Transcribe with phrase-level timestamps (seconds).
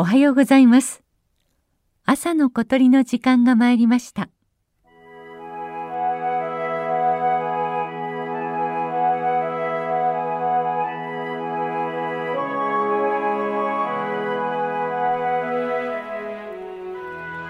[0.00, 1.02] おはようございます。
[2.04, 4.28] 朝の小鳥の時間が参りました。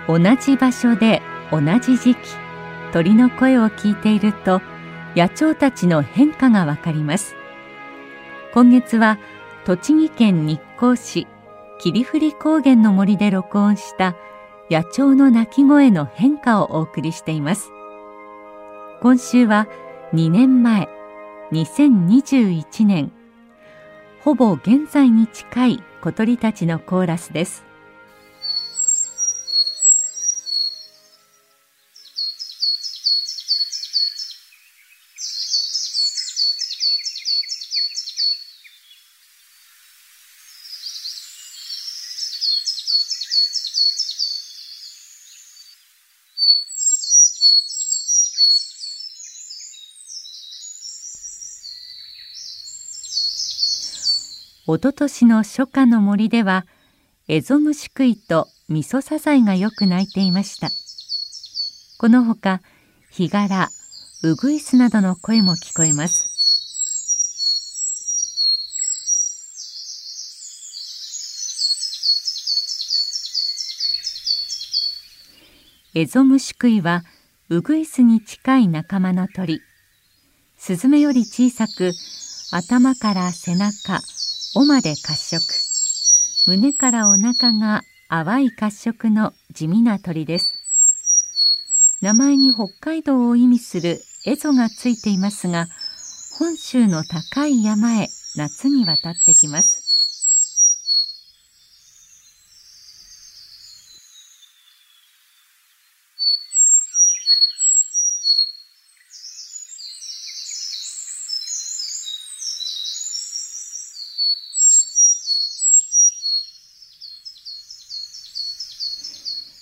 [0.08, 1.20] 同じ場所で
[1.52, 2.18] 同じ時期
[2.94, 4.62] 鳥の声を聞いていると
[5.14, 7.36] 野鳥たちの変化がわかります。
[8.54, 9.18] 今月は
[9.66, 11.26] 栃木県日光市。
[11.78, 14.16] 霧降高原の森で録音した
[14.70, 17.70] 野鳥の鳴き声の変化をお送りしています。
[19.00, 19.68] 今週は
[20.12, 20.88] 2年前
[21.52, 23.12] 2021年。
[24.22, 27.67] ほぼ現在に近い小鳥たちのコーラスです。
[54.70, 56.66] おととしの初夏の森では
[57.26, 60.68] エゾムシクイとミソサザイがよく鳴いていました。
[61.98, 62.60] このほか
[63.10, 63.70] ヒガラ
[64.22, 66.28] ウグイスなどの声も聞こえます。
[75.94, 77.04] エゾムシクイは
[77.48, 79.62] ウグイスに近い仲間の鳥。
[80.58, 81.92] スズメより小さく
[82.52, 84.02] 頭から背中
[84.54, 85.44] 尾まで褐色。
[86.46, 90.54] 胸からお腹が淡い褐色の地味な鳥です。
[92.00, 95.66] 名前に北海道を意味するエゾがついていますが
[96.38, 99.97] 本州の高い山へ夏に渡ってきます。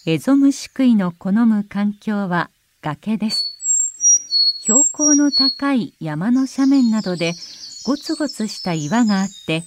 [0.09, 2.51] エゾムシクイの好む環境は
[2.81, 3.51] 崖です。
[4.61, 7.33] 標高の高い山の斜面などで
[7.85, 9.65] ゴツゴツした岩があって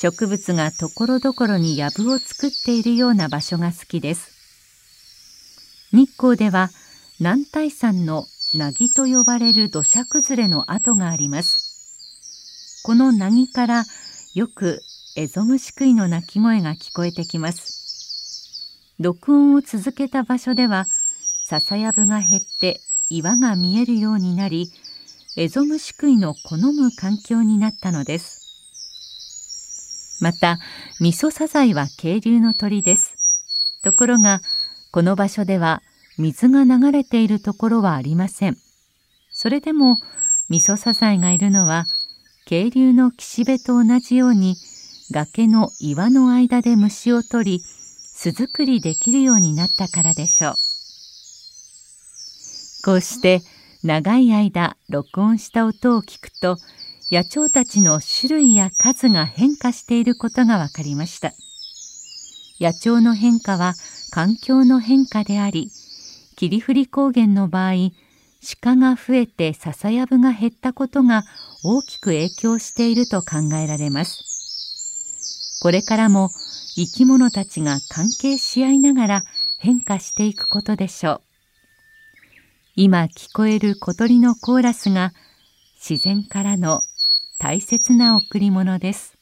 [0.00, 4.32] 植物がところどころに藪を作っているような場所が好きです。
[5.92, 6.70] 日光では
[7.20, 12.82] 南大山の凪と呼ばれる土砂崩れの跡があります。
[12.82, 13.84] この凪から
[14.34, 14.80] よく
[15.14, 17.77] エゾムシクイの鳴き声が聞こえてきます。
[19.00, 20.86] 録音を続けた場所では
[21.44, 24.72] 笹やぶが減って岩が見えるようになり
[25.36, 30.18] エゾムシクイの好む環境になったのです。
[30.20, 30.58] また
[31.00, 33.14] ミソサザイは渓流の鳥です。
[33.84, 34.40] ところが
[34.90, 35.80] この場所では
[36.18, 38.56] 水が流れているところはありません。
[39.30, 39.96] それでも
[40.48, 41.86] ミソサザイがいるのは
[42.46, 44.56] 渓流の岸辺と同じように
[45.12, 47.64] 崖の岩の間で虫を取り
[48.20, 50.54] 巣作りできるようになったからでしょう。
[52.84, 53.42] こうして
[53.84, 56.56] 長い間録音した音を聞くと
[57.12, 61.32] 野鳥たちの種類や数が変化していることが分かりました。
[62.60, 63.74] 野鳥の変化は
[64.10, 65.70] 環境の変化であり
[66.34, 67.74] 霧降高原の場合
[68.62, 71.22] 鹿が増えて笹やぶが減ったことが
[71.62, 75.60] 大きく影響していると考えられます。
[75.62, 76.30] これからも
[76.80, 79.24] 生き物たちが関係し合いながら
[79.58, 81.20] 変化していくことでしょう。
[82.76, 85.12] 今聞こえる小鳥のコーラスが
[85.74, 86.82] 自然からの
[87.40, 89.18] 大切な贈り物です。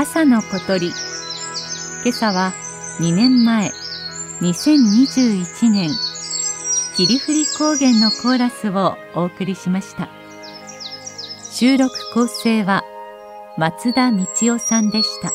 [0.00, 0.92] 朝の小鳥。
[2.04, 2.52] 今朝は
[3.00, 3.72] 2年前
[4.40, 5.90] 2021年
[6.94, 10.08] 霧降高原のコーラスをお送りしました。
[11.50, 12.84] 収録構成は
[13.56, 15.32] 松田道夫さんでした。